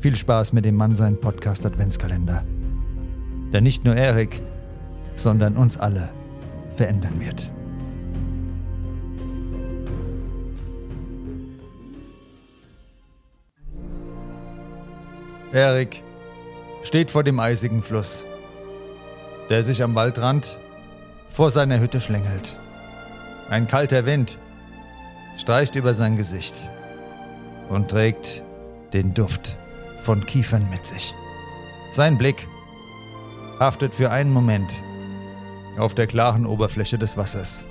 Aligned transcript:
Viel 0.00 0.14
Spaß 0.14 0.52
mit 0.52 0.66
dem 0.66 0.76
Mannsein 0.76 1.18
Podcast 1.18 1.64
Adventskalender. 1.64 2.44
Der 3.52 3.62
nicht 3.62 3.84
nur 3.84 3.96
Erik, 3.96 4.42
sondern 5.14 5.56
uns 5.56 5.78
alle 5.78 6.10
verändern 6.76 7.18
wird. 7.18 7.50
Erik 15.52 16.02
steht 16.82 17.10
vor 17.10 17.24
dem 17.24 17.40
eisigen 17.40 17.82
Fluss, 17.82 18.26
der 19.48 19.64
sich 19.64 19.82
am 19.82 19.94
Waldrand 19.94 20.58
vor 21.30 21.50
seiner 21.50 21.80
Hütte 21.80 22.02
schlängelt. 22.02 22.58
Ein 23.48 23.66
kalter 23.66 24.04
Wind 24.04 24.38
streicht 25.38 25.74
über 25.74 25.94
sein 25.94 26.16
Gesicht 26.18 26.68
und 27.70 27.90
trägt 27.90 28.42
den 28.92 29.14
Duft 29.14 29.56
von 30.06 30.24
Kiefern 30.24 30.70
mit 30.70 30.86
sich. 30.86 31.16
Sein 31.90 32.16
Blick 32.16 32.46
haftet 33.58 33.92
für 33.92 34.12
einen 34.12 34.32
Moment 34.32 34.84
auf 35.78 35.94
der 35.94 36.06
klaren 36.06 36.46
Oberfläche 36.46 36.96
des 36.96 37.16
Wassers, 37.16 37.64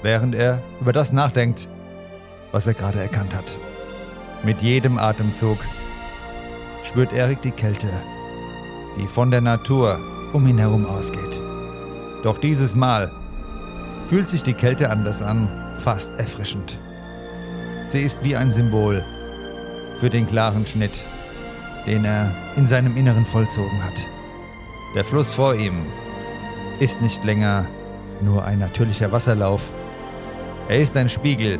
während 0.00 0.34
er 0.34 0.62
über 0.80 0.94
das 0.94 1.12
nachdenkt, 1.12 1.68
was 2.50 2.66
er 2.66 2.72
gerade 2.72 2.98
erkannt 2.98 3.34
hat. 3.34 3.58
Mit 4.42 4.62
jedem 4.62 4.96
Atemzug 4.96 5.58
spürt 6.82 7.12
Erik 7.12 7.42
die 7.42 7.50
Kälte, 7.50 7.90
die 8.96 9.06
von 9.06 9.30
der 9.30 9.42
Natur 9.42 10.00
um 10.32 10.46
ihn 10.46 10.56
herum 10.56 10.86
ausgeht. 10.86 11.42
Doch 12.22 12.38
dieses 12.38 12.74
Mal 12.74 13.12
fühlt 14.08 14.30
sich 14.30 14.42
die 14.42 14.54
Kälte 14.54 14.88
anders 14.88 15.20
an, 15.20 15.46
fast 15.80 16.18
erfrischend. 16.18 16.78
Sie 17.86 18.00
ist 18.00 18.24
wie 18.24 18.34
ein 18.34 18.50
Symbol 18.50 19.04
für 20.00 20.08
den 20.08 20.26
klaren 20.26 20.66
Schnitt 20.66 21.04
den 21.86 22.04
er 22.04 22.34
in 22.56 22.66
seinem 22.66 22.96
Inneren 22.96 23.26
vollzogen 23.26 23.82
hat. 23.84 24.06
Der 24.94 25.04
Fluss 25.04 25.30
vor 25.30 25.54
ihm 25.54 25.86
ist 26.80 27.00
nicht 27.00 27.24
länger 27.24 27.66
nur 28.20 28.44
ein 28.44 28.58
natürlicher 28.58 29.12
Wasserlauf. 29.12 29.72
Er 30.68 30.78
ist 30.78 30.96
ein 30.96 31.08
Spiegel 31.08 31.58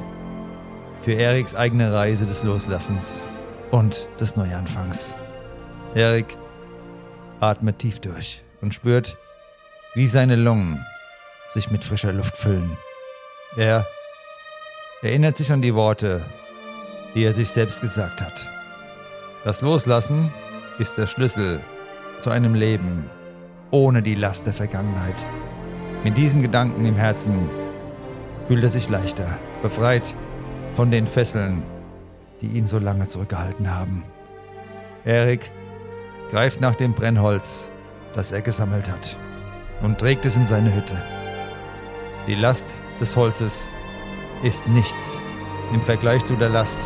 für 1.02 1.12
Eriks 1.12 1.55
eigene 1.55 1.92
Reise 1.92 2.27
des 2.27 2.42
Loslassens 2.42 3.25
und 3.70 4.08
des 4.20 4.36
Neuanfangs. 4.36 5.17
Erik 5.95 6.36
atmet 7.41 7.78
tief 7.78 8.00
durch 8.00 8.42
und 8.61 8.72
spürt, 8.72 9.17
wie 9.95 10.06
seine 10.06 10.36
Lungen 10.36 10.84
sich 11.52 11.70
mit 11.70 11.84
frischer 11.84 12.12
Luft 12.12 12.36
füllen. 12.36 12.77
Er 13.56 13.86
erinnert 15.02 15.36
sich 15.36 15.52
an 15.52 15.62
die 15.62 15.75
Worte, 15.75 16.25
die 17.14 17.25
er 17.25 17.33
sich 17.33 17.50
selbst 17.50 17.80
gesagt 17.80 18.20
hat. 18.20 18.48
Das 19.44 19.60
Loslassen 19.60 20.32
ist 20.78 20.96
der 20.96 21.06
Schlüssel 21.06 21.60
zu 22.20 22.30
einem 22.30 22.54
Leben 22.54 23.10
ohne 23.70 24.02
die 24.02 24.14
Last 24.14 24.46
der 24.46 24.54
Vergangenheit. 24.54 25.26
Mit 26.02 26.16
diesen 26.16 26.40
Gedanken 26.40 26.86
im 26.86 26.96
Herzen 26.96 27.50
fühlt 28.48 28.62
er 28.62 28.70
sich 28.70 28.88
leichter, 28.88 29.36
befreit 29.60 30.14
von 30.74 30.90
den 30.90 31.06
Fesseln, 31.06 31.62
die 32.40 32.46
ihn 32.46 32.66
so 32.66 32.78
lange 32.78 33.06
zurückgehalten 33.06 33.70
haben. 33.70 34.02
Erik 35.04 35.50
greift 36.30 36.62
nach 36.62 36.74
dem 36.74 36.94
Brennholz, 36.94 37.70
das 38.14 38.33
er 38.33 38.40
gesammelt 38.40 38.90
hat, 38.90 39.18
und 39.83 39.98
trägt 39.98 40.24
es 40.24 40.38
in 40.38 40.46
seine 40.46 40.74
Hütte. 40.74 40.96
Die 42.27 42.34
Last 42.34 42.78
des 42.98 43.14
Holzes 43.14 43.68
ist 44.42 44.66
nichts 44.68 45.20
im 45.74 45.83
Vergleich 45.83 46.24
zu 46.24 46.34
der 46.34 46.48
Last, 46.48 46.80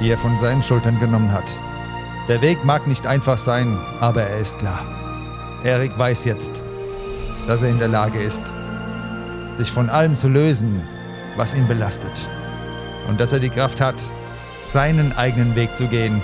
die 0.00 0.10
er 0.10 0.18
von 0.18 0.38
seinen 0.38 0.62
Schultern 0.62 0.98
genommen 0.98 1.32
hat. 1.32 1.58
Der 2.28 2.40
Weg 2.42 2.64
mag 2.64 2.86
nicht 2.86 3.06
einfach 3.06 3.38
sein, 3.38 3.78
aber 4.00 4.22
er 4.22 4.38
ist 4.38 4.58
klar. 4.58 4.84
Erik 5.64 5.96
weiß 5.98 6.24
jetzt, 6.24 6.62
dass 7.46 7.62
er 7.62 7.68
in 7.68 7.78
der 7.78 7.88
Lage 7.88 8.22
ist, 8.22 8.52
sich 9.58 9.70
von 9.70 9.90
allem 9.90 10.16
zu 10.16 10.28
lösen, 10.28 10.82
was 11.36 11.54
ihn 11.54 11.68
belastet. 11.68 12.30
Und 13.08 13.20
dass 13.20 13.32
er 13.32 13.40
die 13.40 13.50
Kraft 13.50 13.80
hat, 13.80 14.00
seinen 14.62 15.16
eigenen 15.16 15.56
Weg 15.56 15.76
zu 15.76 15.86
gehen, 15.86 16.22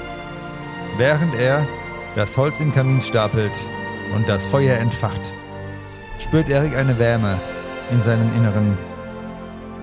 während 0.97 1.35
er 1.35 1.67
das 2.15 2.37
Holz 2.37 2.61
im 2.61 2.73
Kamin 2.73 3.03
stapelt 3.03 3.53
und 4.15 4.29
das 4.29 4.47
Feuer 4.47 4.79
entfacht. 4.79 5.33
Spürt 6.19 6.49
Erik 6.49 6.75
eine 6.77 6.99
Wärme 6.99 7.39
in 7.91 8.01
seinem 8.01 8.35
Inneren, 8.35 8.79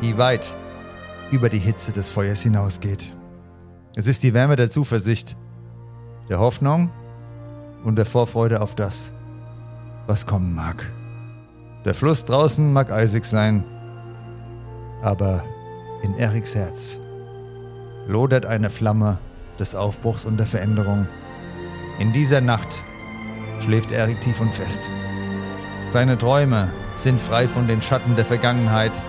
die 0.02 0.18
weit 0.18 0.56
über 1.32 1.50
die 1.50 1.60
Hitze 1.60 1.92
des 1.92 2.10
Feuers 2.10 2.42
hinausgeht. 2.42 3.12
Es 3.96 4.08
ist 4.08 4.24
die 4.24 4.34
Wärme 4.34 4.56
der 4.56 4.72
Zuversicht, 4.72 5.38
der 6.28 6.40
Hoffnung 6.40 6.90
und 7.84 7.96
der 7.96 8.08
Vorfreude 8.08 8.60
auf 8.62 8.74
das, 8.74 9.14
was 10.08 10.26
kommen 10.26 10.56
mag. 10.56 10.92
Der 11.86 11.94
Fluss 11.94 12.26
draußen 12.26 12.74
mag 12.74 12.92
eisig 12.92 13.24
sein, 13.24 13.64
aber 15.04 15.44
in 16.02 16.16
Eriks 16.16 16.56
Herz 16.56 17.00
lodert 18.08 18.48
eine 18.48 18.72
Flamme 18.72 19.20
des 19.60 19.76
Aufbruchs 19.76 20.26
und 20.26 20.38
der 20.38 20.48
Veränderung. 20.48 21.08
In 22.00 22.14
dieser 22.14 22.42
Nacht 22.42 22.82
schläft 23.60 23.92
Erik 23.92 24.22
tief 24.22 24.42
und 24.42 24.56
fest. 24.56 24.90
Seine 25.90 26.18
Träume 26.18 26.70
sind 26.98 27.22
frei 27.22 27.48
von 27.48 27.68
den 27.68 27.84
Schatten 27.84 28.16
der 28.16 28.26
Vergangenheit 28.26 29.04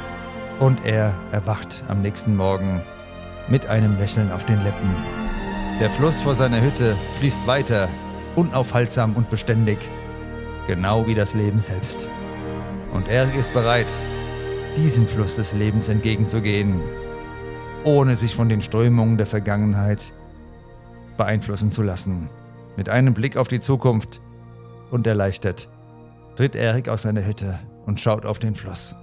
und 0.60 0.84
er 0.84 1.14
erwacht 1.32 1.82
am 1.88 2.02
nächsten 2.02 2.36
Morgen 2.36 2.82
mit 3.48 3.66
einem 3.66 3.98
Lächeln 3.98 4.32
auf 4.32 4.44
den 4.44 4.62
Lippen. 4.62 4.94
Der 5.80 5.90
Fluss 5.90 6.18
vor 6.18 6.34
seiner 6.34 6.60
Hütte 6.60 6.96
fließt 7.18 7.46
weiter, 7.46 7.88
unaufhaltsam 8.36 9.14
und 9.14 9.30
beständig, 9.30 9.78
genau 10.66 11.06
wie 11.06 11.14
das 11.14 11.34
Leben 11.34 11.60
selbst. 11.60 12.08
Und 12.92 13.08
er 13.08 13.32
ist 13.34 13.52
bereit, 13.52 13.88
diesem 14.76 15.06
Fluss 15.06 15.36
des 15.36 15.52
Lebens 15.52 15.88
entgegenzugehen, 15.88 16.80
ohne 17.84 18.16
sich 18.16 18.34
von 18.34 18.48
den 18.48 18.62
Strömungen 18.62 19.18
der 19.18 19.26
Vergangenheit 19.26 20.12
beeinflussen 21.16 21.70
zu 21.70 21.82
lassen. 21.82 22.28
Mit 22.76 22.88
einem 22.88 23.14
Blick 23.14 23.36
auf 23.36 23.48
die 23.48 23.60
Zukunft 23.60 24.20
und 24.90 25.06
erleichtert 25.06 25.68
tritt 26.36 26.56
Erik 26.56 26.88
aus 26.88 27.02
seiner 27.02 27.24
Hütte 27.24 27.58
und 27.86 28.00
schaut 28.00 28.26
auf 28.26 28.38
den 28.38 28.54
Fluss. 28.54 28.96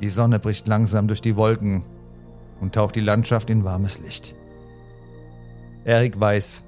Die 0.00 0.10
Sonne 0.10 0.38
bricht 0.38 0.66
langsam 0.66 1.06
durch 1.08 1.22
die 1.22 1.36
Wolken 1.36 1.84
und 2.62 2.74
taucht 2.74 2.94
die 2.94 3.00
Landschaft 3.00 3.50
in 3.50 3.64
warmes 3.64 3.98
Licht. 3.98 4.34
Erik 5.84 6.18
weiß, 6.18 6.64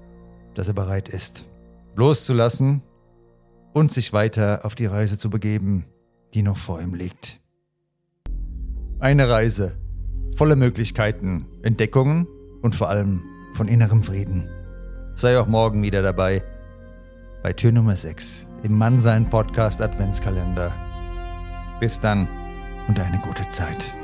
dass 0.55 0.69
er 0.69 0.75
bereit 0.75 1.09
ist, 1.09 1.49
loszulassen 1.95 2.83
und 3.73 3.93
sich 3.93 4.13
weiter 4.13 4.61
auf 4.65 4.75
die 4.75 4.87
Reise 4.87 5.17
zu 5.17 5.31
begeben, 5.31 5.87
die 6.35 6.43
noch 6.43 6.57
vor 6.57 6.83
ihm 6.83 6.95
liegt. 6.95 7.41
Eine 8.99 9.29
Reise 9.31 9.77
voller 10.37 10.57
Möglichkeiten, 10.57 11.47
Entdeckungen 11.63 12.27
und 12.61 12.75
vor 12.75 12.89
allem 12.89 13.23
von 13.55 13.69
innerem 13.69 14.03
Frieden. 14.03 14.49
Sei 15.15 15.39
auch 15.39 15.47
morgen 15.47 15.83
wieder 15.85 16.03
dabei 16.03 16.43
bei 17.45 17.53
Tür 17.53 17.71
Nummer 17.71 17.95
6 17.95 18.49
im 18.65 18.77
Mannsein 18.77 19.31
Podcast 19.31 19.81
Adventskalender. 19.81 20.73
Bis 21.79 22.01
dann 22.01 22.27
und 22.89 22.99
eine 22.99 23.19
gute 23.19 23.49
Zeit. 23.51 23.95